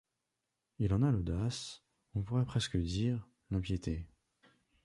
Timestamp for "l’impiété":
3.51-4.07